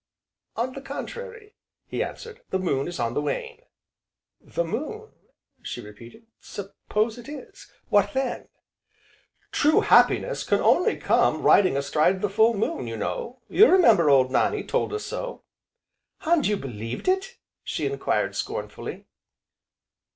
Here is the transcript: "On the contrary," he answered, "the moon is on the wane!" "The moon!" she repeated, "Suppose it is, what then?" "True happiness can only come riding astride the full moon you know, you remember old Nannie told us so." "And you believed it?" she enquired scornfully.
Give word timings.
"On 0.55 0.73
the 0.73 0.81
contrary," 0.81 1.53
he 1.85 2.03
answered, 2.03 2.41
"the 2.49 2.57
moon 2.57 2.87
is 2.87 2.99
on 2.99 3.13
the 3.13 3.21
wane!" 3.21 3.61
"The 4.39 4.63
moon!" 4.63 5.09
she 5.61 5.79
repeated, 5.79 6.25
"Suppose 6.39 7.19
it 7.19 7.29
is, 7.29 7.71
what 7.89 8.13
then?" 8.13 8.47
"True 9.51 9.81
happiness 9.81 10.43
can 10.43 10.59
only 10.59 10.97
come 10.97 11.43
riding 11.43 11.77
astride 11.77 12.23
the 12.23 12.31
full 12.31 12.55
moon 12.55 12.87
you 12.87 12.97
know, 12.97 13.43
you 13.47 13.67
remember 13.67 14.09
old 14.09 14.31
Nannie 14.31 14.63
told 14.63 14.91
us 14.91 15.05
so." 15.05 15.43
"And 16.21 16.47
you 16.47 16.57
believed 16.57 17.07
it?" 17.07 17.35
she 17.63 17.85
enquired 17.85 18.35
scornfully. 18.35 19.05